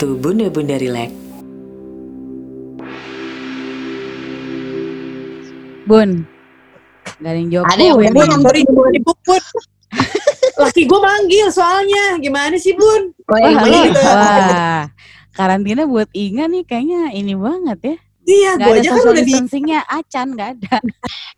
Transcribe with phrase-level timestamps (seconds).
[0.00, 1.12] Welcome to Bunda Bunda Relax.
[5.84, 6.24] Bun.
[7.20, 7.66] Gak ada yang jawab.
[7.68, 8.08] Ada yang Bun.
[8.08, 9.42] udah Bun, sorry, Bun, Bun.
[10.56, 12.16] Laki gue manggil soalnya.
[12.16, 13.12] Gimana sih, Bun?
[13.28, 13.92] Wah, halo.
[13.92, 14.00] juga.
[14.00, 14.82] Wah,
[15.36, 17.96] karantina buat Inga nih kayaknya ini banget ya.
[18.30, 19.26] Iya, Gak gue ada aja kan udah di...
[19.26, 20.76] distancingnya acan gak ada.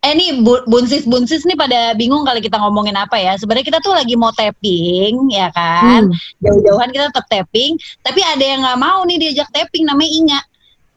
[0.03, 3.39] Eh nih bu- bunsis-bunsis nih pada bingung kali kita ngomongin apa ya.
[3.39, 6.11] Sebenarnya kita tuh lagi mau tapping ya kan.
[6.43, 7.79] Jauh-jauhan kita tetap tapping.
[8.03, 10.41] Tapi ada yang nggak mau nih diajak tapping namanya Inga.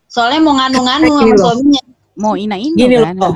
[0.09, 1.38] Soalnya mau nganu-nganu sama loh.
[1.38, 1.81] suaminya.
[2.18, 3.13] Mau ina ino Gini kan.
[3.13, 3.34] loh.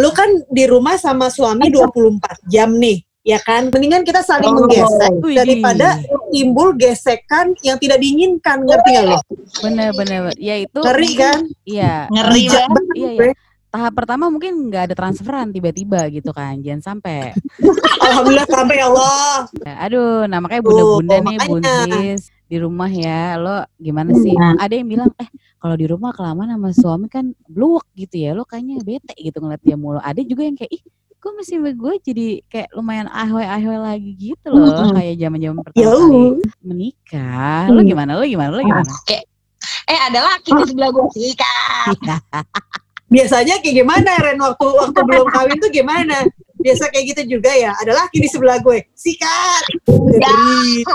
[0.00, 3.05] Lu kan di rumah sama suami 24 jam nih.
[3.26, 3.74] Ya kan?
[3.74, 4.64] Mendingan kita saling Oh.
[4.64, 5.10] menggesek.
[5.18, 5.36] Widih.
[5.42, 5.98] Daripada
[6.30, 8.62] timbul gesekan yang tidak diinginkan.
[8.62, 9.18] Ngerti gak lo?
[9.66, 10.22] Bener bener.
[10.38, 10.78] Ya itu.
[10.78, 11.38] Ngeri kan?
[11.66, 12.06] Iya.
[12.06, 12.84] Ngeri Bijak banget.
[12.94, 13.32] Iya, iya.
[13.66, 16.62] Tahap pertama mungkin nggak ada transferan tiba-tiba gitu kan.
[16.62, 17.34] Jangan sampai.
[18.06, 19.34] Alhamdulillah sampai ya Allah.
[19.58, 21.50] Ya, Aduh, nah makanya bunda-bunda Tuh, nih makanya.
[21.50, 23.36] bunsis di rumah ya.
[23.36, 24.32] Lo gimana sih?
[24.32, 24.54] Iya.
[24.62, 28.38] Ada yang bilang, eh kalau di rumah kelamaan sama suami kan bluwek gitu ya.
[28.38, 29.98] Lo kayaknya bete gitu ngeliat dia mulu.
[29.98, 30.82] Ada juga yang kayak, ih
[31.26, 34.94] gue masih gue jadi kayak lumayan ahoy-ahoy lagi gitu loh.
[34.94, 36.22] Kayak zaman-zaman pertama Ya kali
[36.62, 37.66] menikah.
[37.66, 37.88] Lo Hmm.
[37.90, 38.10] gimana?
[38.14, 38.50] Lo gimana?
[38.54, 38.86] Lo gimana?
[39.90, 41.98] Eh ada laki di sebelah gue sih kak.
[43.14, 46.22] Biasanya kayak gimana Ren waktu waktu belum kawin tuh gimana?
[46.62, 47.74] Biasa kayak gitu juga ya.
[47.82, 48.86] Ada laki di sebelah gue.
[48.94, 49.62] Sikat.
[49.90, 50.86] Ngeri.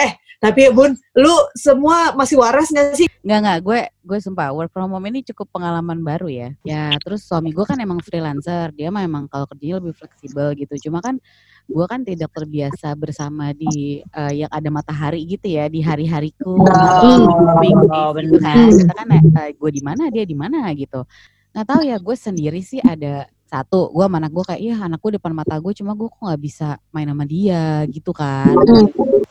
[0.00, 3.10] Eh, tapi ya Bun, lu semua masih waras gak sih?
[3.26, 6.48] Enggak enggak, gue gue sumpah work from home ini cukup pengalaman baru ya.
[6.62, 10.88] Ya terus suami gue kan emang freelancer, dia mah emang kalau kerjanya lebih fleksibel gitu.
[10.88, 11.18] Cuma kan
[11.66, 16.54] gue kan tidak terbiasa bersama di eh, yang ada matahari gitu ya di hari-hariku.
[16.54, 18.22] Oh, Minggu bener.
[18.30, 18.70] gitu kan.
[18.70, 21.02] Kita kan eh, gue di mana dia di mana gitu.
[21.50, 25.00] Nggak tahu ya gue sendiri sih ada satu gue sama anak gue kayak iya anak
[25.00, 28.52] gue depan mata gue cuma gue kok nggak bisa main sama dia gitu kan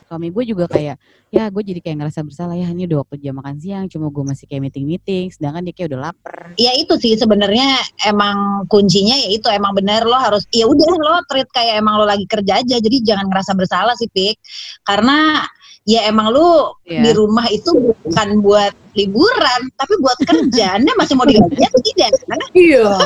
[0.07, 0.95] suami gue juga kayak
[1.27, 4.23] ya gue jadi kayak ngerasa bersalah ya ini udah waktu jam makan siang cuma gue
[4.23, 6.55] masih kayak meeting meeting sedangkan dia kayak udah lapar.
[6.55, 11.19] Ya itu sih sebenarnya emang kuncinya ya itu emang bener lo harus ya udah lo
[11.27, 14.39] treat kayak emang lo lagi kerja aja jadi jangan ngerasa bersalah sih Pik.
[14.87, 15.43] Karena
[15.83, 17.03] ya emang lo Iya.
[17.03, 17.71] di rumah itu
[18.07, 20.65] bukan buat liburan tapi buat kerja.
[20.79, 22.11] Anda masih mau digaji atau tidak?
[22.55, 22.87] Iya.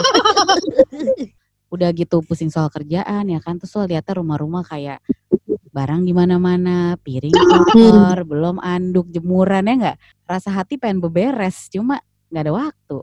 [1.71, 3.57] udah gitu pusing soal kerjaan ya kan?
[3.57, 4.99] Terus lo lihatnya rumah-rumah kayak
[5.71, 9.97] barang di mana-mana piring kotor belum anduk jemuran ya nggak?
[10.27, 12.97] Rasa hati pengen beberes cuma nggak ada waktu.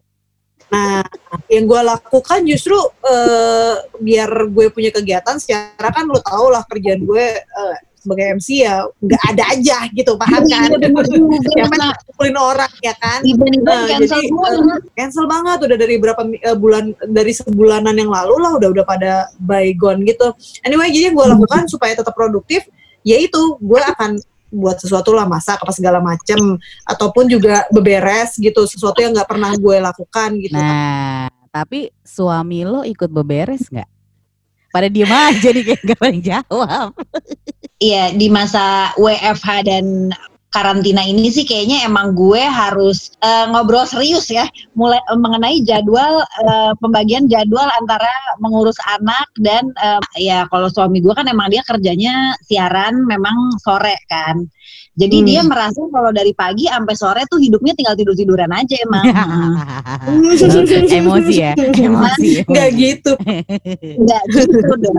[0.68, 1.00] Nah,
[1.48, 2.76] yang gue lakukan justru
[3.08, 7.76] eh, biar gue punya kegiatan secara kan lo tau lah kerjaan gue eh,
[8.08, 10.48] sebagai MC ya nggak ada aja gitu paham kan?
[10.48, 10.80] Iya.
[10.80, 13.20] Yang penting Nah, ngumpulin orang ya kan?
[13.20, 18.34] Nah, cancel jadi, dengan Cancel banget udah dari berapa eh, bulan dari sebulanan yang lalu
[18.40, 20.32] lah udah udah pada bygone gitu.
[20.64, 22.64] Anyway, jadi yang gue lakukan supaya tetap produktif
[23.04, 26.56] yaitu gue akan buat sesuatu lah masak apa segala macem
[26.88, 32.80] ataupun juga beberes gitu sesuatu yang nggak pernah gue lakukan gitu nah tapi suami lo
[32.80, 33.97] ikut beberes nggak
[34.68, 36.92] pada diem aja nih kayak gak paling jawab.
[37.78, 40.10] Iya di masa WFH dan
[40.48, 44.48] karantina ini sih kayaknya emang gue harus eh, ngobrol serius ya.
[44.74, 48.10] Mulai eh, mengenai jadwal eh, pembagian jadwal antara
[48.42, 53.94] mengurus anak dan eh, ya kalau suami gue kan emang dia kerjanya siaran memang sore
[54.10, 54.48] kan
[54.98, 55.26] jadi Hmm.
[55.30, 59.04] dia merasa kalau dari pagi sampai sore tuh hidupnya tinggal tidur tiduran aja emang
[60.90, 63.12] emosi ya emosi nggak gitu
[63.78, 64.96] Enggak gitu dong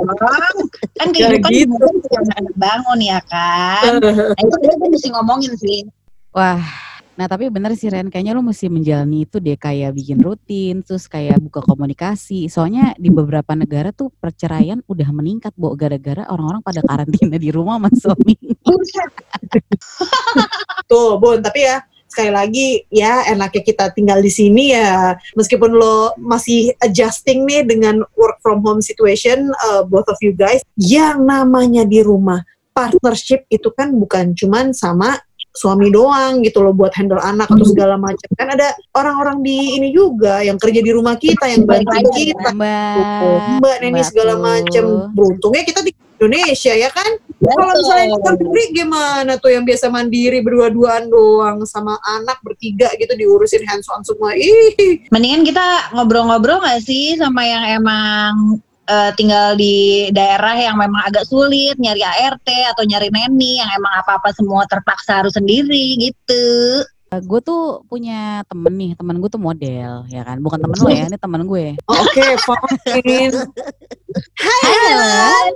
[0.96, 2.08] kan kehidupan gitu.
[2.32, 4.00] kan bangun ya kan
[4.30, 5.80] Nah, itu dia tuh mesti ngomongin sih.
[6.30, 6.62] Wah,
[7.18, 11.10] nah tapi bener sih Ren, kayaknya lo mesti menjalani itu deh kayak bikin rutin, terus
[11.10, 12.48] kayak buka komunikasi.
[12.48, 17.82] Soalnya di beberapa negara tuh perceraian udah meningkat, Bo, gara-gara orang-orang pada karantina di rumah
[17.82, 18.36] sama suami.
[20.90, 25.14] Tuh Bun tapi ya sekali lagi ya enaknya kita tinggal di sini ya.
[25.38, 30.66] Meskipun lo masih adjusting nih dengan work from home situation uh, both of you guys
[30.76, 32.42] yang namanya di rumah
[32.74, 38.00] partnership itu kan bukan cuman sama suami doang gitu loh buat handle anak atau segala
[38.00, 38.30] macam.
[38.38, 42.54] Kan ada orang-orang di ini juga yang kerja di rumah kita yang bantu kita.
[42.54, 44.84] Mbak, mbak nenek segala Mbak macam.
[45.14, 49.88] Beruntungnya kita di Indonesia ya kan kalau misalnya di luar negeri gimana tuh yang biasa
[49.88, 54.36] mandiri berdua-duaan doang sama anak bertiga gitu diurusin hands on semua.
[54.36, 58.60] Ih, Mendingan kita ngobrol-ngobrol nggak sih sama yang emang
[58.92, 63.94] eh, tinggal di daerah yang memang agak sulit nyari ART atau nyari neni yang emang
[64.04, 66.46] apa-apa semua terpaksa harus sendiri gitu.
[67.10, 70.38] gue tuh punya temen nih, temen gue tuh model, ya kan?
[70.46, 71.74] Bukan temen lo ya, ini temen gue.
[71.90, 73.34] oke fine.
[74.46, 75.50] Hai,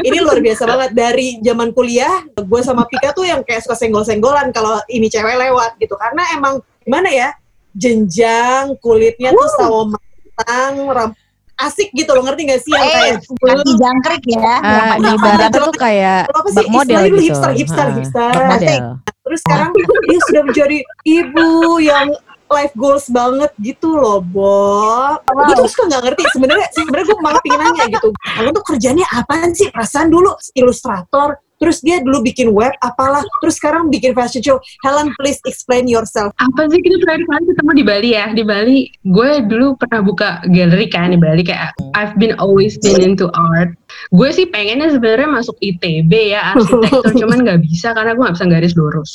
[0.00, 0.90] ini luar biasa banget.
[0.92, 5.76] Dari zaman kuliah gue sama Pika tuh yang kayak suka senggol-senggolan kalau ini cewek lewat
[5.76, 5.94] gitu.
[5.94, 7.28] Karena emang gimana ya
[7.72, 11.16] jenjang kulitnya tuh sawo matang ram-
[11.58, 12.22] asik gitu loh.
[12.22, 14.54] Ngerti gak sih yang kayak Eh, kaki jangkrik ya.
[14.58, 17.18] Ah, ibaratnya apa- tuh kayak apa sih bak model gitu.
[17.20, 18.30] hipster hipster Ah, hipster.
[18.30, 18.82] bak model.
[19.28, 22.08] terus sekarang dia sudah menjadi ibu yang
[22.48, 25.16] life goals banget gitu loh, Bo.
[25.24, 28.08] Gue tuh suka nggak ngerti sebenarnya sebenarnya gue malah pengen nanya gitu.
[28.12, 29.68] Kamu tuh kerjanya apaan sih?
[29.72, 34.58] Perasaan dulu ilustrator, terus dia dulu bikin web apalah, terus sekarang bikin fashion show.
[34.82, 36.30] Helen, please explain yourself.
[36.38, 40.28] apa sih kita terakhir kali ketemu di Bali ya di Bali gue dulu pernah buka
[40.46, 43.74] galeri kan di Bali kayak I've been always been into art
[44.14, 48.46] gue sih pengennya sebenarnya masuk ITB ya arsitektur cuman nggak bisa karena gue nggak bisa
[48.46, 49.12] garis lurus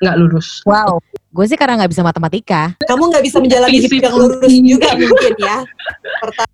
[0.00, 1.00] nggak lurus Wow.
[1.30, 2.74] Gue sih karena nggak bisa matematika.
[2.82, 5.58] Kamu nggak bisa menjalani hidup yang lurus juga mungkin ya.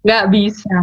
[0.04, 0.74] nggak bisa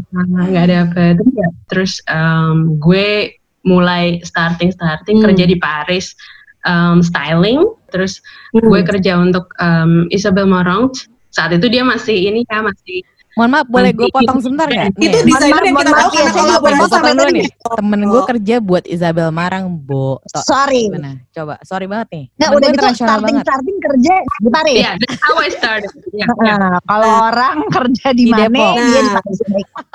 [0.49, 5.25] nggak dapet Ya, terus em, gue mulai starting starting Hmm.
[5.25, 6.13] kerja di Paris
[6.61, 8.19] em, styling terus
[8.51, 10.91] gue kerja untuk em, Isabel Marant
[11.29, 13.01] saat itu dia masih ini ya masih
[13.33, 14.93] Mohon maaf, boleh gue potong sebentar nggak?
[14.93, 15.25] Nih, Itu ya.
[15.25, 17.33] desainer yang kita tahu karena kolaborasi sama dulu tadi.
[17.33, 17.47] nih.
[17.73, 20.21] Temen gue kerja buat Isabel Marang, Bo.
[20.29, 20.85] Tok, Sorry.
[20.85, 21.17] Gimana?
[21.33, 22.25] Coba, sorry banget nih.
[22.29, 23.45] Nggak, udah gitu starting banget.
[23.49, 24.77] starting kerja di Paris.
[24.77, 26.53] ya that's how I started ya, ya.
[26.53, 28.73] Nah, kalau orang kerja di, Di mana, Depok.
[28.77, 29.13] dia di Nah.
[29.17, 29.37] Paris.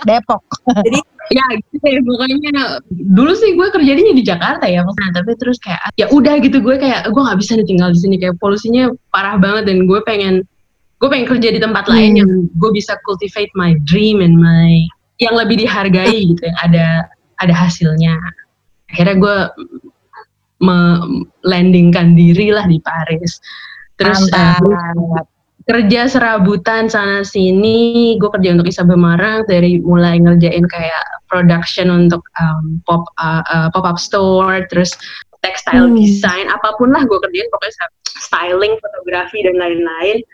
[0.03, 0.43] Depok.
[1.29, 5.81] ya gitu deh pokoknya dulu sih gue kerjanya di Jakarta ya maksudnya tapi terus kayak
[6.01, 9.37] ya udah gitu gue kayak gue nggak bisa nih tinggal di sini kayak polusinya parah
[9.37, 10.45] banget dan gue pengen
[10.99, 14.83] gue pengen kerja di tempat lain yang gue bisa cultivate my dream and my
[15.23, 16.87] yang lebih dihargai gitu yang ada
[17.39, 18.19] ada hasilnya.
[18.91, 19.37] Akhirnya gue
[20.65, 23.39] me- landingkan diri lah di Paris.
[23.99, 25.27] Terus Mantap.
[25.69, 32.25] Kerja serabutan sana sini gue kerja untuk Isabel Marang dari mulai ngerjain kayak production untuk
[32.41, 34.97] um, pop uh, uh, pop up store terus
[35.45, 40.25] textile design apa pun lah gue kerjain pokoknya styling fotografi dan lain-lain.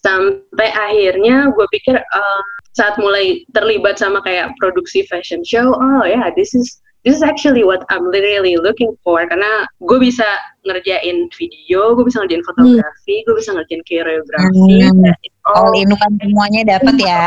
[0.00, 6.16] Sampai akhirnya gue pikir um, saat mulai terlibat sama kayak produksi fashion show oh ya
[6.16, 9.20] yeah, this is this is actually what I'm literally looking for.
[9.28, 10.24] Karena gue bisa
[10.66, 14.76] ngerjain video, gue bisa ngerjain fotografi, gue bisa ngerjain koreografi.
[14.90, 15.04] Hmm.
[15.48, 17.26] All all in one semuanya dapat ya.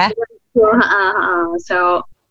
[0.53, 0.81] So, uh,
[1.17, 1.77] uh, so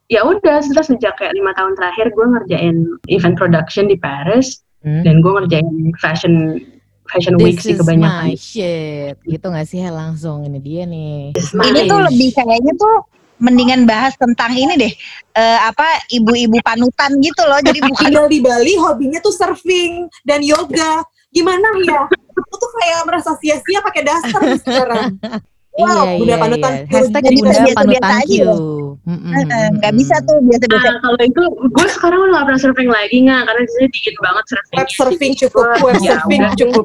[0.06, 2.76] ya udah setelah sejak kayak lima tahun terakhir gue ngerjain
[3.10, 5.06] event production di Paris Hmm?
[5.06, 6.58] dan gue ngerjain fashion
[7.06, 8.26] fashion week This sih is my kebanyakan.
[8.34, 9.14] shit.
[9.22, 11.38] Gitu gak sih langsung ini dia nih.
[11.38, 12.96] Ini tuh lebih kayaknya tuh
[13.42, 14.92] mendingan bahas tentang ini deh.
[15.34, 17.58] Eh, apa ibu-ibu panutan gitu loh.
[17.58, 21.02] Jadi bukan Tinggal di Bali hobinya tuh surfing dan yoga.
[21.34, 22.06] Gimana ya?
[22.06, 25.18] Aku tuh kayak merasa sia-sia pakai daster nih sekarang.
[25.72, 26.84] Wow, iya, Bunda iya, Panutan iya.
[26.84, 28.52] Hashtag Jadi Bunda Panutan aja ya.
[28.52, 30.00] Eh, nggak mm-mm.
[30.04, 30.88] bisa tuh biasa-biasa.
[30.92, 34.16] Nah, kalau itu gue sekarang udah gak pernah surfing lagi nggak karena di sini dingin
[34.20, 34.76] banget surfing.
[34.76, 36.84] Web surfing cukup, web Ya surfing cukup.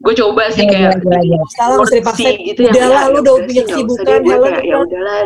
[0.00, 1.44] Gue coba sih Gila, kayak gila.
[1.60, 2.36] Salah usah dipaksain.
[2.40, 4.80] gitu yang Udah lah, ya lu udah punya kesibukan, ya udah.
[4.80, 5.18] udahlah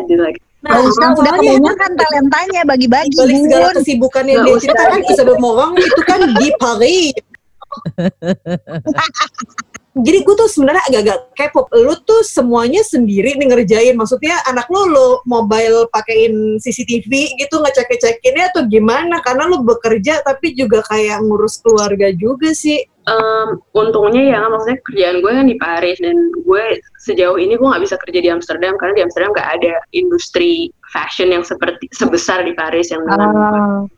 [0.67, 4.63] Nah, Gak usah, udah kebanyakan talentanya bagi-bagi, balik segala kesibukan yang dia usah.
[4.67, 7.15] ceritakan Isabel Morang itu kan di Paris.
[9.97, 11.61] Jadi gue tuh sebenarnya agak-agak kepo.
[11.73, 13.95] Lu tuh semuanya sendiri nih ngerjain.
[13.97, 19.19] Maksudnya anak lu lu mobile pakein CCTV gitu ngecek-cekinnya atau gimana?
[19.25, 22.85] Karena lu bekerja tapi juga kayak ngurus keluarga juga sih.
[23.07, 26.63] Em, untungnya ya maksudnya kerjaan gue kan di Paris dan gue
[26.99, 31.31] sejauh ini gue nggak bisa kerja di Amsterdam karena di Amsterdam nggak ada industri fashion
[31.31, 33.33] yang seperti sebesar di Paris yang dengan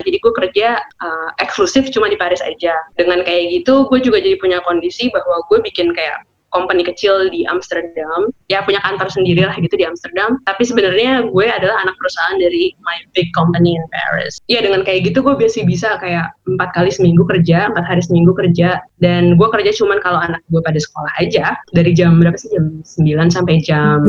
[0.01, 0.67] jadi gue kerja
[1.01, 2.73] uh, eksklusif cuma di Paris aja.
[2.97, 7.45] Dengan kayak gitu gue juga jadi punya kondisi bahwa gue bikin kayak company kecil di
[7.45, 8.33] Amsterdam.
[8.49, 10.41] Ya punya kantor sendiri lah gitu di Amsterdam.
[10.49, 14.41] Tapi sebenarnya gue adalah anak perusahaan dari my big company in Paris.
[14.49, 18.33] Ya dengan kayak gitu gue biasa bisa kayak empat kali seminggu kerja empat hari seminggu
[18.33, 18.81] kerja.
[18.97, 21.53] Dan gue kerja cuman kalau anak gue pada sekolah aja.
[21.71, 22.49] Dari jam berapa sih?
[22.49, 24.01] Jam 9 sampai jam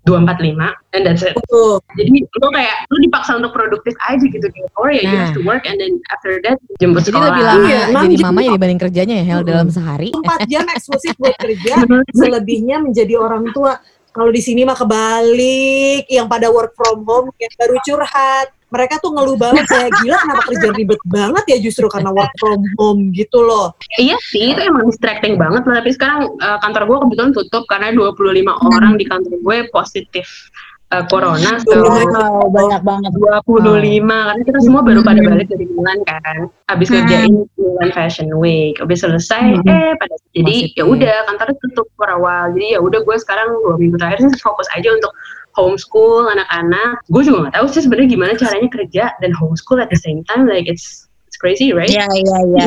[0.00, 1.76] Lubat 245 and that's it tuh.
[1.92, 5.44] jadi lo kayak lo dipaksa untuk produktif aja gitu kayak or ya you have to
[5.44, 8.24] work and then after that jemput Jadi sekolah lebih lama Iya, jadi jam.
[8.26, 10.08] mama ya dibanding kerjanya ya Hel dalam sehari.
[10.10, 11.84] Empat jam eksklusif buat kerja,
[12.18, 13.76] selebihnya menjadi orang tua.
[14.10, 18.48] Kalau di sini mah kebalik, yang pada work from home, yang baru curhat.
[18.70, 22.62] Mereka tuh ngeluh banget kayak gila kenapa kerja ribet banget ya justru karena work from
[22.78, 23.74] home gitu loh.
[23.98, 25.82] Iya sih, itu emang distracting banget lah.
[25.82, 30.54] Tapi sekarang uh, kantor gue kebetulan tutup karena 25 orang di kantor gue positif
[30.90, 31.58] uh, corona.
[31.66, 33.10] So, Wow, banyak banget.
[33.14, 36.50] 25 karena kita semua baru pada balik dari Milan kan.
[36.68, 42.10] Habis kerjain Milan Fashion Week, habis selesai eh pada jadi ya udah kantornya tutup for
[42.10, 42.50] a while.
[42.54, 45.12] Jadi ya udah gue sekarang dua minggu terakhir sih fokus aja untuk
[45.58, 47.02] homeschool anak-anak.
[47.10, 50.46] Gue juga nggak tahu sih sebenarnya gimana caranya kerja dan homeschool at the same time.
[50.46, 51.09] Like it's
[51.40, 51.88] crazy, right?
[51.88, 52.66] Iya iya iya.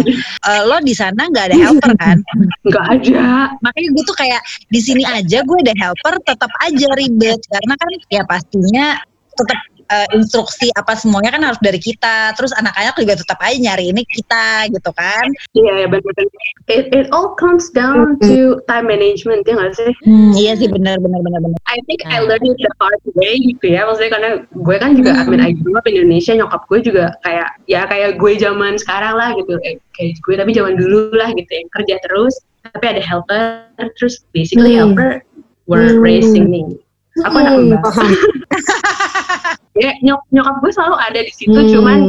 [0.50, 2.18] Eh, lo di sana nggak ada helper kan?
[2.68, 3.54] Nggak ada.
[3.62, 4.42] Makanya gue tuh kayak
[4.74, 8.98] di sini aja gue ada helper tetap aja ribet karena kan ya pastinya
[9.38, 9.60] tetap
[9.94, 12.34] eh, instruksi apa semuanya kan harus dari kita.
[12.34, 15.26] Terus anak-anak juga tetap aja nyari ini kita gitu kan.
[15.54, 16.26] Iya, ya benar-benar.
[16.66, 19.92] It, it all comes down to time management, ya nggak sih?
[20.02, 21.60] Hmm, iya sih benar benar benar benar.
[21.70, 22.34] I think I Nah.
[22.34, 25.52] learned it the hard way gitu ya maksudnya karena gue kan juga I mean I
[25.60, 29.60] grew up in Indonesia nyokap gue juga kayak ya kayak gue zaman sekarang lah gitu
[29.62, 32.34] eh, kayak gue tapi zaman dulu lah gitu yang kerja terus
[32.64, 33.68] tapi ada helper
[34.00, 34.96] terus basically Hmm.
[34.96, 35.10] helper
[35.68, 36.00] were Hmm.
[36.00, 36.64] raising me
[37.22, 38.08] aku anak Hmm, mbak paham.
[39.84, 41.70] ya nyok nyokap gue selalu ada di situ Hmm.
[41.70, 42.00] cuman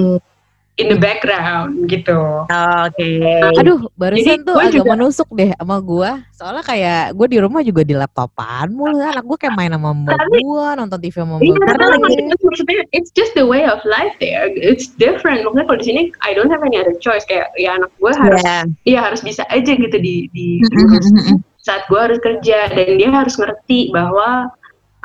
[0.75, 2.19] in the background gitu
[2.51, 3.11] Oke.
[3.55, 6.19] Aduh, barusan Jadi, tuh agak juga- menusuk deh sama gua.
[6.35, 8.99] Soalnya kayak gue di rumah juga di laptopan mulu.
[8.99, 11.99] Anak gue kayak main sama mbak Tapi- gue, nonton TV sama Iya, mbak karena gue.
[12.03, 14.51] maksudnya- maksudnya it's just the way of life there.
[14.51, 15.47] It's different.
[15.47, 17.23] Maksudnya kalau di sini I don't have any other choice.
[17.23, 18.59] Kayak ya anak gue harus, Iya.
[18.83, 21.39] iya harus bisa aja gitu di di Mm, mm, diurus mm, mm.
[21.63, 24.51] saat gue harus kerja dan dia harus ngerti bahwa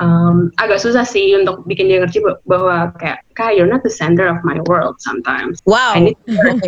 [0.00, 3.92] um, agak susah sih untuk bikin dia ngerti bah- bahwa kayak kak you're not the
[3.92, 5.60] center of my world sometimes.
[5.64, 5.94] Wow.
[5.94, 6.60] I need to work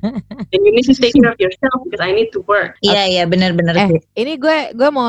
[0.52, 2.76] and you need to take care of yourself because I need to work.
[2.82, 5.08] Iya iya benar benar Eh, ini gue gue mau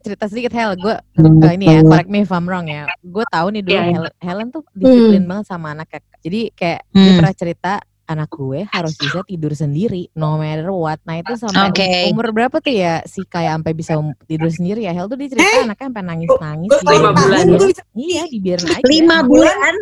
[0.00, 0.74] cerita sedikit Hel.
[0.74, 2.88] Gue eh, ini ya, correct me if I'm wrong ya.
[3.00, 3.94] Gue tahu nih dulu Iya, iya.
[3.94, 6.00] Helen, Helen tuh disiplin banget sama anaknya.
[6.20, 7.18] Jadi kayak dia Hmm.
[7.20, 7.72] pernah cerita
[8.10, 10.98] anak gue harus bisa tidur sendiri no matter what.
[11.06, 11.86] Nah itu sampai Oke.
[11.86, 15.14] um- umur berapa tuh ya si kayak sampai bisa um- tidur sendiri ya Hel tuh
[15.14, 15.62] dia cerita Eh?
[15.62, 16.70] anaknya sampai nangis nangis.
[16.82, 17.44] Lima bulan.
[17.94, 18.82] Iya dibiarin aja.
[18.84, 19.74] Lima bulan.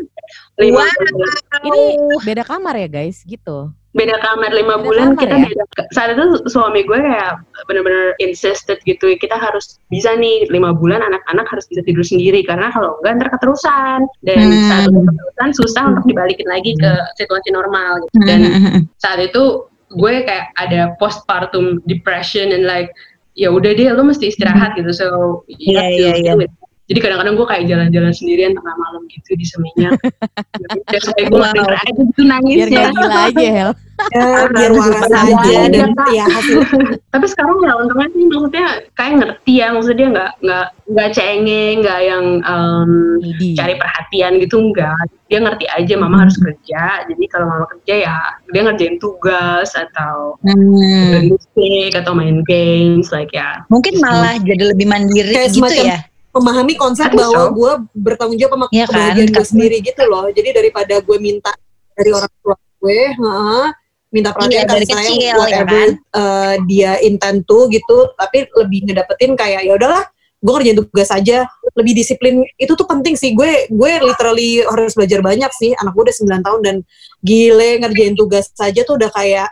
[0.60, 1.08] Lima Wow.
[1.08, 1.60] bulan.
[1.64, 1.82] Ini
[2.20, 3.72] beda kamar ya guys gitu.
[3.98, 5.44] Beda kamar lima Beda bulan kamar kita ya?
[5.44, 7.34] beda saat itu suami gue kayak
[7.66, 12.70] bener-bener insisted gitu kita harus bisa nih lima bulan anak-anak harus bisa tidur sendiri karena
[12.70, 14.64] kalau enggak ntar keterusan dan Hmm.
[14.64, 18.80] saat udah keterusan susah untuk dibalikin lagi ke situasi normal gitu dan Hmm.
[18.96, 22.92] saat itu gue kayak ada postpartum depression and like
[23.34, 25.06] ya udah deh lo mesti istirahat gitu so
[25.48, 26.32] you Iya, have to iya, iya.
[26.32, 26.52] do it.
[26.86, 29.96] jadi kadang-kadang gue kayak jalan-jalan sendirian tengah malam gitu di seminyak
[30.90, 31.52] dan supaya gue Wow.
[31.52, 33.70] denger aja gitu Biar nangisnya gak gila aja Hel.
[34.08, 36.58] Ya, biar waras aja dan ya hasil
[37.12, 41.76] tapi sekarang ya untungnya sih maksudnya kayak ngerti ya maksudnya dia nggak nggak nggak cengeng
[41.78, 43.48] nggak yang em, Needy.
[43.54, 48.18] cari perhatian gitu enggak dia ngerti aja mama harus kerja jadi kalau mama kerja ya
[48.48, 51.28] dia ngerjain tugas atau Hmm.
[51.28, 55.98] musik atau main games like ya Mungkin malah jadi lebih mandiri Kayak gitu semacam- ya.
[56.30, 57.52] memahami konsep bahwa so.
[57.52, 60.28] gue bertanggung jawab sama Iya kan, gue sendiri gitu loh.
[60.28, 61.50] Jadi daripada gue minta
[61.92, 63.66] dari orang tua gue, heeh,
[64.08, 65.90] minta perhatian Iya, dari sayang, kecil, ya whatever kan?
[66.16, 70.02] uh, dia intend to gitu, tapi lebih ngedapetin kayak ya udahlah,
[70.38, 71.44] gue ngerjain tugas aja,
[71.76, 73.36] lebih disiplin itu tuh penting sih.
[73.36, 75.76] Gue gue literally harus belajar banyak sih.
[75.76, 76.76] Anak gue udah 9 tahun dan
[77.20, 79.50] gile ngerjain tugas saja tuh udah kayak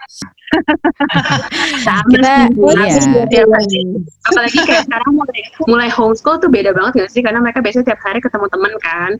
[1.82, 2.14] sama
[2.86, 3.02] iya.
[4.30, 8.00] apalagi kayak sekarang mulai mulai homeschool tuh beda banget gak sih karena mereka biasanya tiap
[8.06, 9.10] hari ketemu teman kan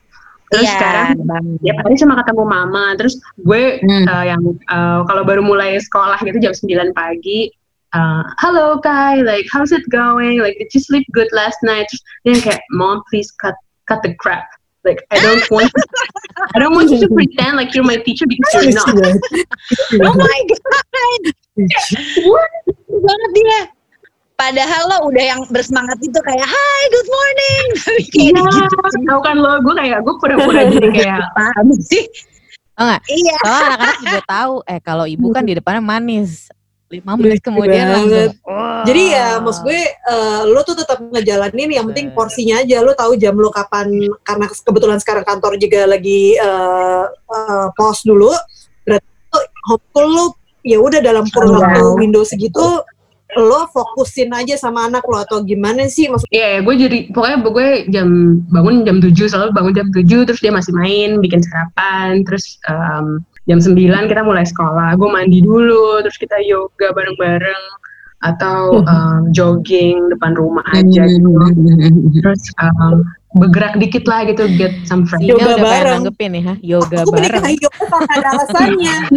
[0.47, 1.45] terus Iya, sekarang Bang.
[1.59, 4.05] tiap hari cuma ketemu mama terus gue Hmm.
[4.07, 7.51] uh, yang uh, kalau baru mulai sekolah gitu jam 9 pagi
[7.91, 11.99] uh, halo Kai like how's it going like did you sleep good last night terus
[12.23, 14.47] dia yang kayak mom please cut cut the crap
[14.87, 15.67] like I don't want
[16.55, 18.87] I don't want you to pretend like you're my teacher because you're not
[19.99, 21.23] Oh my god.
[22.87, 23.59] banget dia.
[24.37, 27.65] Padahal lo udah yang bersemangat itu kayak Hai good morning.
[27.75, 28.97] Tapi kayak Iya, gitu.
[29.03, 32.05] tahu kan lo gue kayak gue pura-pura jadi kayak Paham sih.
[32.77, 33.01] Oh enggak?
[33.09, 33.37] Iya.
[33.41, 36.53] Soalnya anak-anak juga tahu, eh kalau ibu kan di depannya manis.
[36.87, 38.31] Lima menit kemudian banget.
[38.31, 38.47] langsung.
[38.47, 38.79] wah.
[38.85, 43.17] Jadi ya maksud gue eh, lo tuh tetap ngejalanin yang penting porsinya aja lo tahu
[43.17, 43.91] jam lo kapan
[44.21, 48.31] karena kebetulan sekarang kantor juga lagi eh, eh, pause dulu
[48.85, 50.25] berarti lo homeschool lo
[50.61, 51.59] ya udah dalam kurun Iya.
[51.59, 52.63] waktu window segitu
[53.37, 57.67] lo fokusin aja sama anak lo atau gimana sih maksud Iya, gue jadi pokoknya gue
[57.93, 58.09] jam
[58.51, 63.21] bangun jam 7 selalu bangun jam 7 terus dia masih main, bikin sarapan, terus em,
[63.47, 63.77] jam 9
[64.11, 64.97] kita mulai sekolah.
[64.99, 67.63] Gue mandi dulu, terus kita yoga bareng-bareng
[68.17, 71.29] atau em, jogging depan rumah aja gitu.
[72.21, 73.05] Terus em,
[73.37, 75.21] bergerak dikit lah gitu get some fresh.
[75.21, 75.93] Yoga udah bareng.
[76.01, 76.53] nanggepin nih, ha?
[76.65, 77.41] Yoga aku bareng.
[77.43, 78.95] menikah yoga karena ada alasannya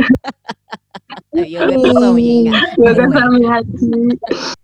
[1.34, 2.68] Yoga suami ingat.
[2.78, 3.86] Yoga suami hati.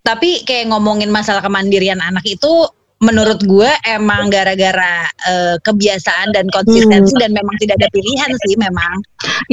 [0.02, 7.12] Tapi kayak ngomongin masalah kemandirian anak itu menurut gue emang gara-gara eh, kebiasaan dan konsistensi
[7.20, 8.96] dan memang tidak ada pilihan sih memang.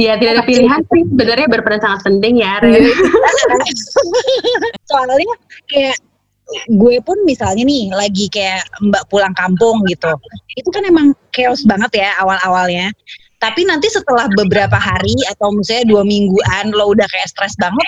[0.00, 2.56] Ya tidak ada pilihan sih sebenarnya berperan sangat penting ya.
[4.90, 5.34] Soalnya
[5.68, 5.96] kayak
[6.68, 10.12] gue pun misalnya nih lagi kayak mbak pulang kampung gitu
[10.60, 12.92] itu kan emang chaos banget ya awal-awalnya
[13.44, 17.84] tapi nanti setelah beberapa hari atau misalnya dua mingguan lo udah kayak stres banget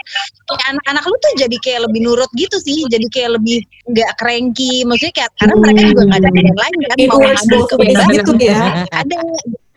[0.68, 5.14] anak-anak lu tuh jadi kayak lebih nurut gitu sih jadi kayak lebih nggak cranky maksudnya
[5.16, 8.60] kayak karena mereka juga nggak ada pilihan lain kan It mau ngambil kebebasan gitu ya.
[8.92, 9.18] ada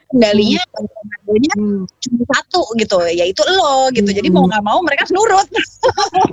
[0.10, 1.86] kendalinya kendalinya Hmm.
[2.02, 5.46] cuma satu gitu yaitu lo gitu jadi mau nggak mau mereka nurut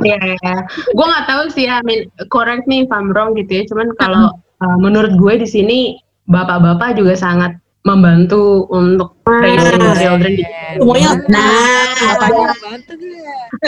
[0.01, 0.55] Iya, iya.
[0.97, 3.63] Gue nggak tahu sih, I mean, correct me if I'm wrong gitu ya.
[3.69, 5.79] Cuman kalau uh, menurut gue di sini
[6.27, 10.35] bapak-bapak juga sangat membantu untuk raising Ah, children.
[10.83, 12.51] Semuanya nah.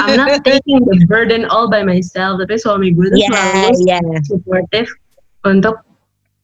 [0.02, 3.98] I'm not taking the burden all by myself, tapi suami gue tuh Iya, selalu iya.
[4.26, 4.90] supportive
[5.46, 5.78] untuk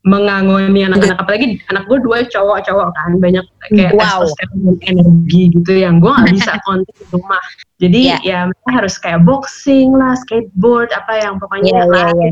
[0.04, 3.40] mengangoni anak-anak apalagi anak gue dua cowok-cowok kan banyak
[3.72, 4.28] kayak Wow.
[4.28, 7.40] testosteron energi gitu yang gue nggak bisa kontrol di rumah
[7.80, 8.16] jadi Iya.
[8.20, 12.28] ya mereka harus kayak boxing lah skateboard apa yang pokoknya Iya, iya, lari,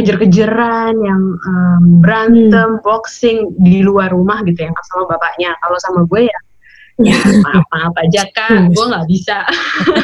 [0.00, 5.52] kejer-kejeran yang um, berantem boxing di luar rumah gitu yang sama bapaknya.
[5.60, 6.38] Kalau sama gue ya
[7.04, 7.16] ya.
[7.40, 9.38] Maaf maaf aja kak gue nggak bisa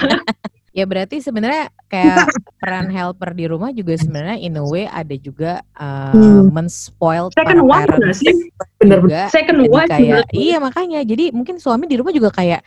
[0.76, 2.28] Ya berarti sebenarnya kayak
[2.60, 6.52] peran helper di rumah juga sebenarnya in a way ada juga uh, Hmm.
[6.52, 8.32] menspoil second wife nggak sih
[8.76, 9.20] bener juga.
[9.32, 12.60] second Jadi wife kayak iya makanya jadi mungkin suami di rumah juga kayak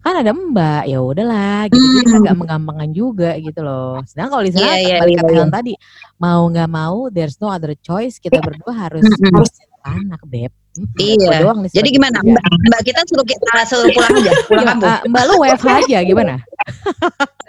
[0.00, 2.20] kan ada mbak ya udahlah gitu jadi Hmm.
[2.20, 5.36] agak menggampangkan juga gitu loh sedangkan kalau di sana Iya, iya, balik iya, kata iya.
[5.40, 5.72] Helen tadi
[6.16, 9.32] mau nggak mau there's no other choice kita berdua harus Mm-mm.
[9.32, 9.52] harus
[9.84, 10.52] anak beb.
[10.74, 10.98] Mm-mm.
[10.98, 11.46] Iya.
[11.46, 12.18] Doang nih jadi gimana?
[12.18, 14.72] mbak, mbak kita suruh kita suruh pulang aja pulang Gimana?
[14.74, 14.90] kampung.
[14.90, 16.34] Ah, mbak lu WFH aja gimana?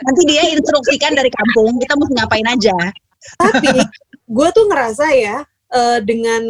[0.05, 2.75] Nanti dia instruksikan dari kampung kita mesti ngapain aja.
[3.41, 3.81] Tapi
[4.29, 5.41] gue tuh ngerasa ya
[5.73, 6.43] eh, dengan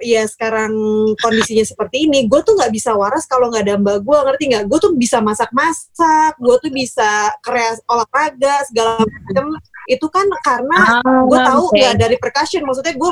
[0.00, 0.72] ya sekarang
[1.20, 4.64] kondisinya seperti ini gue tuh nggak bisa waras kalau nggak ada mbak gue ngerti nggak?
[4.72, 9.52] Gue tuh bisa masak-masak gue tuh bisa kreas olahraga segala macam
[9.84, 11.74] itu kan karena gue tahu oke.
[11.74, 13.10] nggak dari percussion maksudnya gue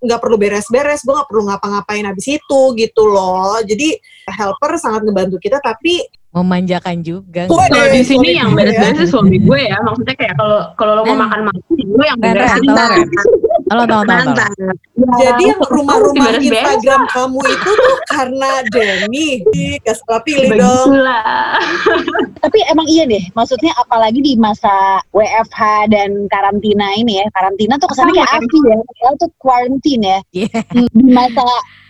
[0.00, 5.38] nggak perlu beres-beres gue nggak perlu ngapa-ngapain habis itu gitu loh jadi helper sangat ngebantu
[5.38, 9.04] kita tapi memanjakan juga Kalau di Eh, sini suami yang beres-beres ya.
[9.06, 9.76] suami gue ya.
[9.78, 11.28] Maksudnya kayak kalau kalau lo mau Nah.
[11.28, 13.06] makan malam, gue yang Ren, Ren,
[13.68, 14.78] tolong, tolong, mantap tolong.
[15.18, 16.26] Jadi yang rumah-rumah.
[16.38, 19.28] Instagram kamu itu tuh karena Demi.
[19.82, 20.90] Gak salah pilih dong.
[22.42, 27.86] Tapi emang iya deh maksudnya apalagi di masa WFH dan karantina ini ya karantina tuh
[27.86, 30.58] kesannya kayak api ya Padahal tuh quarantine ya Iya.
[30.90, 31.44] di masa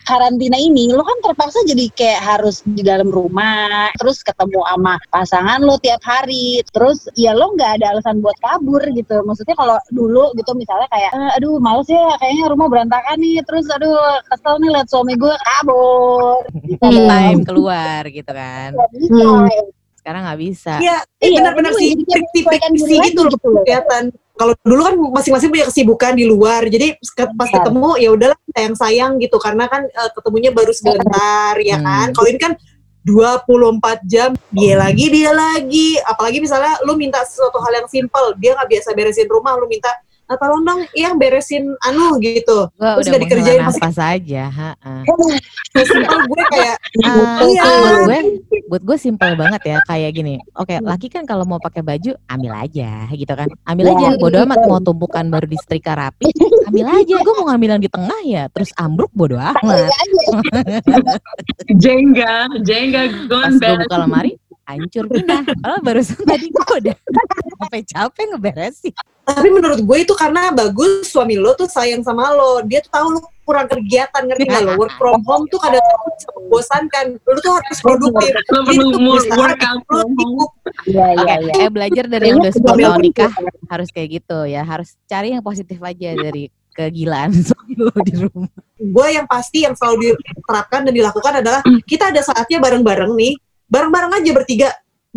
[0.05, 5.59] karantina ini lo kan terpaksa jadi kayak harus di dalam rumah terus ketemu sama pasangan
[5.59, 10.35] lo tiap hari terus ya lo nggak ada alasan buat kabur gitu maksudnya kalau dulu
[10.35, 13.97] gitu misalnya kayak "Eh, aduh males ya kayaknya rumah berantakan nih terus aduh
[14.29, 17.09] kesel nih liat suami gue kabur gitu Me loh.
[17.09, 19.47] time keluar gitu kan Hmm.
[19.95, 22.03] sekarang nggak bisa Iya, Iya, benar-benar itu
[22.35, 22.43] sih friksi
[22.91, 23.63] lagi gitu loh gitu loh.
[23.63, 24.05] kelihatan.
[24.33, 26.97] Kalau dulu kan masing-masing punya kesibukan di luar, jadi
[27.37, 27.55] pas Iya.
[27.61, 31.85] ketemu ya udahlah sayang-sayang gitu karena kan eh, ketemunya baru sebentar ya Hmm.
[31.85, 32.07] kan.
[32.17, 32.53] Kalau ini kan
[33.03, 38.55] 24 jam dia lagi dia lagi apalagi misalnya lu minta sesuatu hal yang simpel dia
[38.55, 39.91] nggak biasa beresin rumah lu minta
[40.33, 42.67] tolong dong yang beresin anu gitu.
[42.73, 44.93] Gua Terus udah nggak dikerjain menghela masih- nafas aja ha, ha.
[45.75, 47.63] simpel gue kayak Ah, Iya.
[47.65, 48.21] buat gue
[48.67, 50.35] buat gue simpel banget ya kayak gini.
[50.55, 53.49] Oke laki kan kalau mau pakai baju ambil aja gitu kan.
[53.65, 56.33] Ambil aja bodo amat mau tumpukan baru disetrika rapi
[56.67, 57.15] ambil aja.
[57.19, 59.89] Gue mau ngambil yang di tengah ya terus ambruk bodo amat.
[61.75, 63.79] Jengga, jengga pas gone gue bad.
[63.85, 64.33] buka lemari
[64.63, 65.43] hancur pindah.
[65.45, 66.97] Kalau barusan tadi gue udah
[67.59, 72.59] sampai capek ngeberesin tapi menurut gue itu karena bagus suami lo tuh sayang sama lo.
[72.67, 74.73] Dia tuh tahu lo kurang kegiatan ngerti nggak lo?
[74.75, 75.83] Work from home tuh kadang
[76.19, 77.07] bisa membosankan.
[77.23, 78.33] Lo tuh harus produktif.
[78.51, 80.15] Lo Jadi perlu lo from home.
[80.19, 80.51] sibuk.
[80.91, 81.53] Iya, iya, iya.
[81.63, 83.33] eh belajar dari yang udah 10 Kayaknya tahun nikah
[83.71, 84.63] harus kayak gitu ya.
[84.67, 88.51] Harus cari yang positif aja dari kegilaan suami lo di rumah.
[88.83, 93.39] Gue yang pasti yang selalu diterapkan dan dilakukan adalah kita ada saatnya bareng-bareng nih.
[93.71, 94.69] Bareng-bareng aja bertiga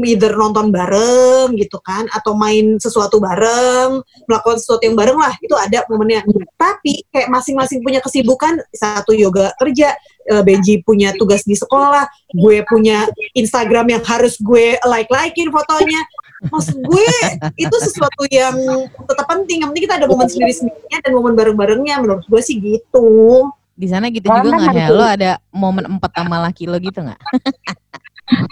[0.03, 5.55] either nonton bareng gitu kan atau main sesuatu bareng melakukan sesuatu yang bareng lah itu
[5.55, 6.27] ada momennya.
[6.59, 9.95] Tapi kayak masing-masing punya kesibukan satu yoga kerja
[10.27, 12.03] eh, Benji punya tugas di sekolah
[12.35, 16.03] gue punya Instagram yang harus gue like-likein fotonya.
[16.51, 17.09] Maksud gue
[17.55, 18.59] itu sesuatu yang
[19.07, 22.03] tetap penting yang penting kita ada momen sendiri-sendirinya dan momen bareng-barengnya.
[22.03, 23.47] Menurut gue sih gitu.
[23.75, 24.75] Di sana gitu Orang juga nggak?
[24.75, 27.19] ya lo ada momen empat sama laki lo gitu nggak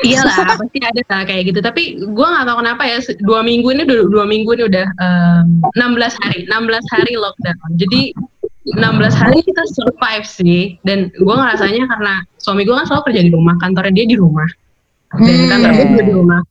[0.06, 1.60] Iya lah, pasti ada lah kayak gitu.
[1.60, 5.46] Tapi gue nggak tahu kenapa ya, dua minggu ini udah dua minggu ini udah em,
[5.74, 7.70] 16 hari, 16 hari lockdown.
[7.82, 8.02] Jadi
[8.78, 8.78] 16
[9.18, 10.78] hari kita survive sih.
[10.86, 14.46] Dan gue ngerasanya karena suami gue kan selalu kerja di rumah, kantornya dia di rumah.
[15.18, 15.50] Dan Hmm.
[15.50, 16.42] kantor gue juga di rumah.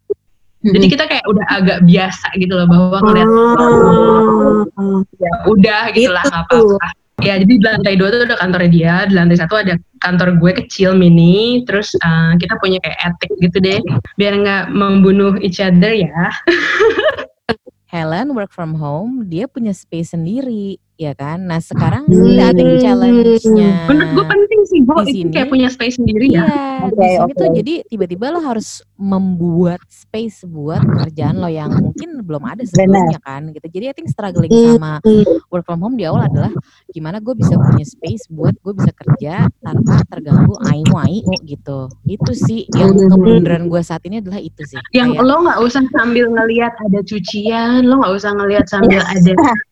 [0.63, 5.03] Jadi kita kayak udah agak biasa gitu loh bahwa ngeliat Ah.
[5.19, 6.87] ya udah gitu lah apa-apa.
[7.20, 10.53] Ya jadi di lantai dua tuh ada kantornya dia, di lantai satu ada kantor gue
[10.64, 13.79] kecil mini, terus uh, kita punya kayak etik gitu deh,
[14.16, 16.33] biar nggak membunuh each other ya.
[17.92, 21.45] Helen work from home, dia punya space sendiri, ya kan?
[21.45, 25.31] Nah sekarang sih I think challenge-nya Menurut gue penting sih, gue Di itu sini.
[25.33, 26.45] kayak punya space sendiri ya.
[26.45, 27.57] Iya, Oke, di sini tuh oke.
[27.57, 33.51] jadi tiba-tiba lo harus membuat space buat kerjaan lo yang mungkin belum ada sebelumnya kan
[33.51, 33.67] gitu.
[33.67, 35.03] Jadi I think struggling sama
[35.49, 36.53] work from home di awal adalah
[36.89, 41.91] gimana gue bisa punya space buat gue bisa kerja tanpa terganggu aimu aiu gitu.
[42.05, 44.79] Itu sih yang kebenaran gue saat ini adalah itu sih.
[44.93, 49.33] Yang Kayak, lo nggak usah sambil ngelihat ada cucian, lo nggak usah ngelihat sambil ada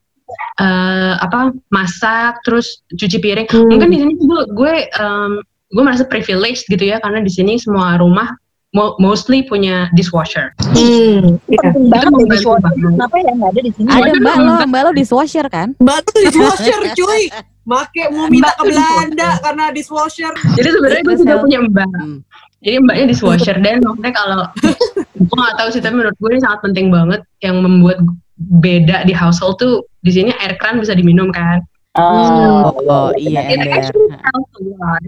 [0.57, 3.47] eh, apa masak, terus cuci piring.
[3.49, 5.33] Mungkin di sini gue gue em,
[5.71, 8.35] gue merasa privileged gitu ya karena di sini semua rumah
[8.71, 10.51] mo- mostly punya dishwasher.
[10.75, 11.59] Hmm, iya.
[11.63, 12.73] Penting banget ya dishwasher.
[12.75, 13.89] Kenapa ya nggak ada di sini?
[13.91, 15.69] ada mbak lo, mbak- mbak lo dishwasher kan?
[15.79, 17.25] Mbak tuh dishwasher cuy.
[17.61, 20.33] Make mau minta ke Belanda karena dishwasher.
[20.59, 21.91] Jadi sebenarnya gue juga Hel- punya mbak.
[21.93, 22.19] Hmm.
[22.61, 24.41] Jadi mbaknya dishwasher dan maksudnya kalau
[25.29, 28.01] gue nggak tahu sih tapi menurut gue ini sangat penting banget yang membuat
[28.41, 31.61] beda di household tuh di sini air kran bisa diminum kan.
[31.99, 33.77] Oh, Oh, iya It ember.
[33.77, 34.31] actually a
[34.79, 35.03] lot.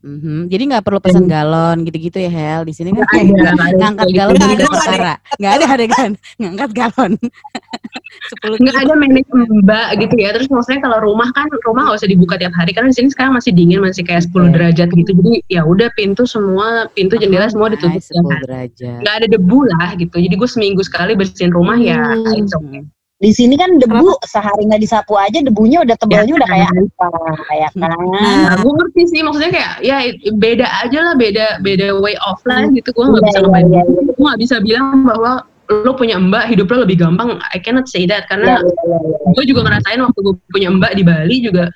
[0.00, 0.48] Mhm.
[0.48, 2.60] Jadi nggak perlu pesan galon gitu-gitu ya Hel.
[2.64, 5.14] Di sini kan ada, ngangkat galon jadi Nggak ada, perkara.
[5.36, 7.12] Nggak ada adegan ngangkat galon.
[8.42, 9.28] 10 nggak ada manage
[9.62, 12.90] mbak gitu ya terus maksudnya kalau rumah kan rumah nggak usah dibuka tiap hari karena
[12.90, 16.90] di sini sekarang masih dingin masih kayak 10 derajat gitu jadi ya udah pintu semua
[16.92, 18.42] pintu jendela semua ditutup Nice, tiap 10 hari.
[18.46, 18.98] derajat.
[19.02, 22.34] nggak ada debu lah gitu jadi gue seminggu sekali bersihin rumah ya Hmm.
[22.36, 22.82] it's okay.
[23.20, 27.20] Di sini kan debu sehari nggak disapu aja debunya udah tebalnya udah kayak apa
[27.52, 27.92] kayak kan?
[27.92, 29.96] Nah, gue ngerti sih maksudnya kayak ya
[30.40, 32.88] beda aja lah beda beda way of life gitu.
[32.96, 34.12] Gue nggak Iya, bisa iya, ngebanding iya, iya.
[34.16, 35.32] gue nggak bisa bilang bahwa
[35.70, 37.36] lo punya mbak hidup lo lebih gampang.
[37.52, 39.16] I cannot say that karena Iya, iya, iya.
[39.36, 41.68] gue juga ngerasain waktu gue punya mbak di Bali juga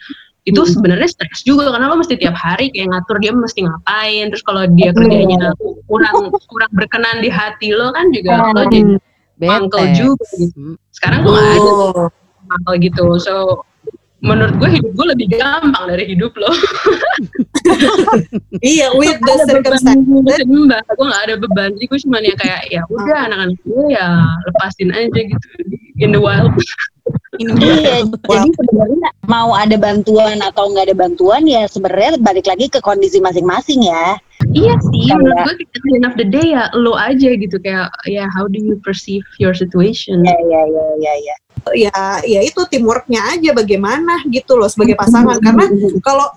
[0.49, 4.45] itu sebenarnya stres juga karena lo mesti tiap hari kayak ngatur dia mesti ngapain terus
[4.45, 5.57] kalau dia kerjanya
[5.89, 9.01] kurang kurang berkenan di hati lo kan juga lo jadi
[9.41, 9.99] Bete.
[9.99, 10.77] juga gitu.
[11.05, 12.09] Sekarang gue nggak ada Oh.
[12.49, 13.05] uncle gitu.
[13.21, 13.35] So
[14.25, 16.49] menurut gue hidup gue lebih gampang dari hidup lo.
[18.65, 20.05] Iya, with the ada beban circumstance.
[20.09, 21.69] ngurusin mbak gue nggak ada beban.
[21.77, 24.07] Jadi gue cuma ya kayak ya udah anak-anak gue ya
[24.49, 25.47] lepasin aja gitu.
[26.01, 26.53] In the wild.
[27.37, 32.81] Iya, jadi sebenarnya mau ada bantuan atau nggak ada bantuan ya sebenarnya balik lagi ke
[32.81, 34.17] kondisi masing-masing ya.
[34.55, 37.57] Iya sih, Kayak- menurut gue at the end of the day ya lo aja gitu
[37.59, 40.23] kayak ya how do you perceive your situation?
[40.23, 41.37] Ya ya ya ya ya.
[41.73, 41.97] Ya,
[42.29, 45.41] ya itu teamworknya aja bagaimana gitu loh sebagai pasangan.
[45.41, 45.65] Karena
[46.05, 46.29] kalau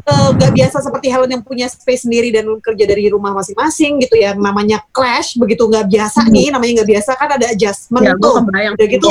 [0.00, 4.16] eh, nggak biasa seperti Helen yang punya space sendiri dan kerja dari rumah masing-masing gitu
[4.16, 8.40] ya, namanya clash begitu nggak biasa nih, namanya nggak biasa kan ada adjustment Ya tuh.
[8.48, 9.08] Udah gitu,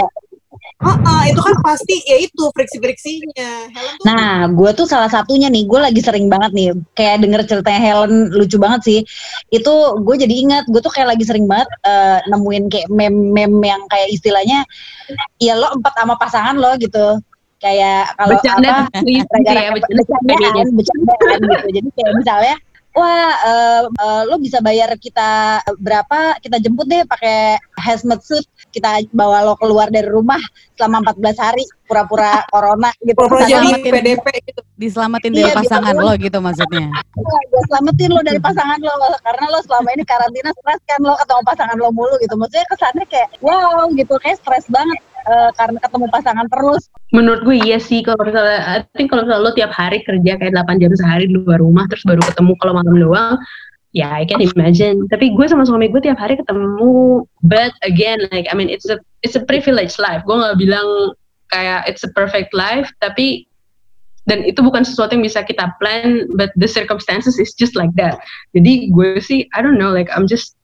[0.82, 0.90] Iya.
[0.98, 3.52] Heeh, itu kan pasti ya itu friksi-friksinya.
[3.70, 6.68] Helen tuh Nah, gue tuh salah satunya nih, gue lagi sering banget nih,
[6.98, 9.00] kayak denger ceritanya Helen lucu banget sih.
[9.54, 13.82] Itu gue jadi ingat, gue tuh kayak lagi sering banget eh, nemuin kayak meme-meme yang
[13.94, 14.66] kayak istilahnya,
[15.38, 17.22] ya lo empat sama pasangan lo gitu.
[17.62, 21.68] Kayak kalau apa, please, gitu ya, bercanda bercandaan, bercandaan gitu.
[21.78, 22.56] Jadi kayak misalnya,
[22.92, 25.30] wah eh, eh, lo bisa bayar kita
[25.78, 30.40] berapa, kita jemput deh pakai hazmat suit, kita bawa lo keluar dari rumah
[30.76, 33.16] selama 14 hari, pura-pura corona gitu.
[33.16, 33.94] pura-pura Ke sana jadi Selamatin.
[33.96, 34.62] PDP gitu.
[34.76, 36.86] diselamatin Iya, dari biar pasangan lo- lo gitu maksudnya.
[37.52, 41.42] gue selamatin lo dari pasangan lo karena lo selama ini karantina stres kan lo ketemu
[41.44, 46.06] pasangan lo mulu gitu maksudnya kesannya kayak wow gitu kayak stres banget eh, karena ketemu
[46.10, 50.00] pasangan terus Menurut gue iya sih kalau misalnya, I think kalau misalnya lo tiap hari
[50.08, 53.36] kerja kayak 8 jam sehari di luar rumah terus baru ketemu kalau malam doang,
[53.92, 55.04] ya I can imagine.
[55.12, 59.00] Tapi gue sama suami gue tiap hari ketemu, but again like I mean it's a
[59.28, 60.24] it's a privileged life.
[60.24, 60.88] Gue nggak bilang
[61.52, 63.44] kayak it's a perfect life, tapi
[64.30, 68.24] dan itu bukan sesuatu yang bisa kita plan, but the circumstances is just like that.
[68.56, 70.56] Jadi gue sih I don't know like I'm just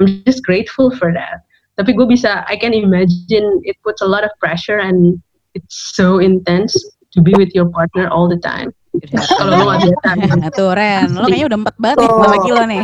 [0.00, 1.44] I'm just grateful for that.
[1.76, 5.20] Tapi gue bisa I can imagine it puts a lot of pressure and
[5.52, 6.72] it's so intense
[7.12, 8.72] to be with your partner all the time.
[9.12, 12.20] Kalau lo gak biasa, tuh Ren, lo kayaknya udah empat banget nih Oh.
[12.24, 12.82] sama kilo nih.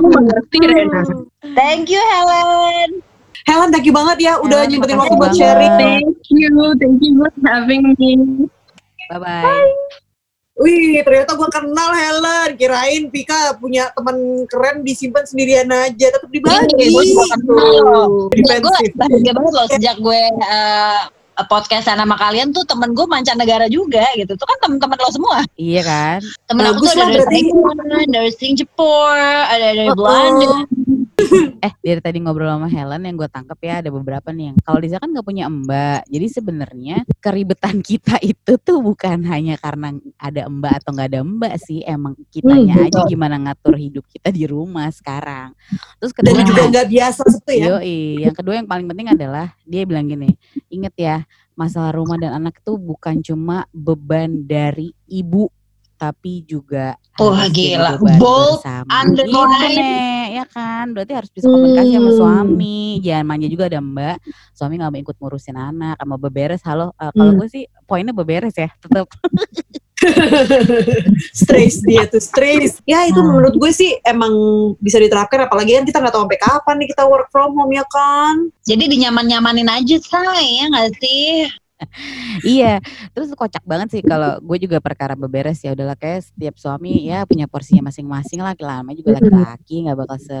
[0.00, 1.00] mengerti Rena.
[1.60, 3.04] thank you Helen
[3.44, 5.72] Helen, thank you banget ya udah Helen, nyempetin waktu buat sharing.
[5.76, 6.48] Thank you,
[6.80, 8.10] thank you for having me.
[9.12, 10.00] Bye bye.
[10.62, 12.50] Wih, ternyata gue kenal Helen.
[12.54, 14.14] Kirain Pika punya teman
[14.46, 16.86] keren disimpan sendirian aja, tetap dibagi.
[16.86, 17.02] Gue
[18.94, 21.00] bahagia banget loh sejak gue eh,
[21.50, 25.82] podcast sama kalian tuh temen gue mancanegara juga gitu tuh kan temen-temen lo semua Iya
[25.82, 26.18] kan?
[26.46, 27.26] temen aku Bagus tuh lah ada dari.
[27.32, 30.46] Taiwan dari Singapura ada dari Oh, Belanda
[31.66, 34.78] eh dari tadi ngobrol sama Helen yang gue tangkap ya ada beberapa nih yang kalau
[34.82, 40.50] Lisa kan nggak punya mbak jadi sebenarnya keribetan kita itu tuh bukan hanya karena ada
[40.50, 44.46] mbak atau nggak ada mbak sih emang kitanya Hmm, aja gimana ngatur hidup kita di
[44.46, 45.52] rumah sekarang.
[46.00, 47.66] Terus Dan kedua juga nggak biasa itu ya.
[47.76, 50.34] Yoi, yang kedua yang paling penting adalah dia bilang gini,
[50.66, 51.16] inget ya
[51.52, 55.52] masalah rumah dan anak itu bukan cuma beban dari ibu
[56.02, 57.94] tapi juga Wah, jadi gila.
[58.18, 58.58] Bold,
[58.90, 59.78] underline.
[59.78, 62.18] Nek, ya kan berarti harus bisa komunikasi sama Hmm.
[62.18, 64.18] suami jangan manja juga ada mbak
[64.50, 67.38] suami nggak mau ikut ngurusin anak sama beberes halo eh, kalau Hmm.
[67.38, 69.06] gue sih poinnya beberes ya tetap
[71.30, 72.82] stress dia tuh stress.
[72.82, 74.34] Ya itu menurut gue sih emang
[74.82, 77.86] bisa diterapkan apalagi kan kita nggak tahu sampai kapan nih kita work from home ya
[77.86, 78.50] kan.
[78.66, 81.46] Jadi dinyaman-nyamanin aja say ya nggak sih?
[82.46, 82.78] Iya
[83.12, 87.24] terus kocak banget sih kalau gue juga perkara beberes ya udahlah kayak setiap suami ya
[87.28, 90.38] punya porsinya masing-masing lah lama juga laki-laki nggak bakal se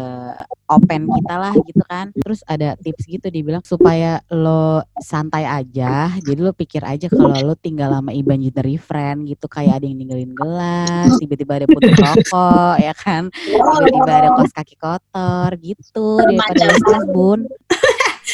[0.70, 2.14] open kita lah gitu kan.
[2.14, 7.58] Terus ada tips gitu dibilang supaya lo santai aja jadi lo pikir aja kalau lo
[7.58, 12.94] tinggal sama imaginary friend gitu kayak ada yang ninggalin gelas tiba-tiba ada putih rokok ya
[12.94, 13.28] kan.
[13.32, 17.44] Tiba-tiba ada kos kaki kotor gitu daripada stres bun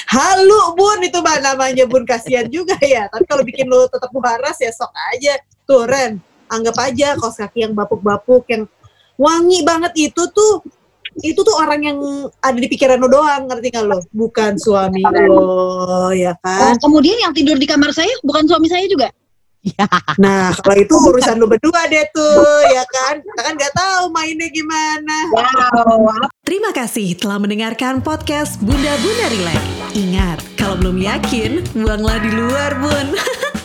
[0.09, 0.99] Halu bun.
[1.05, 2.09] Itu mah namanya bun.
[2.09, 3.07] Kasihan juga ya.
[3.13, 5.37] Tapi kalau bikin lo tetap waras ya sok aja.
[5.69, 6.17] Tuh Ren,
[6.49, 8.65] anggap aja kaos kaki yang bapuk-bapuk yang
[9.21, 9.93] wangi banget.
[10.09, 10.65] Itu tuh
[11.19, 11.99] itu tuh orang yang
[12.41, 13.45] ada di pikiran lo doang.
[13.53, 18.11] Ngerti gak lo bukan suami lo ya Oh, kan kemudian yang tidur di kamar saya
[18.25, 19.13] bukan suami saya juga.
[20.23, 23.21] nah kalau itu urusan lo berdua deh tuh ya kan?
[23.21, 25.17] Kita kan nggak tahu mainnya gimana.
[25.35, 26.15] Wow,
[26.49, 29.61] Terima kasih telah mendengarkan podcast Bunda Bunda Relax.
[29.93, 33.13] Ingat, kalau belum yakin, buanglah di luar, Bun.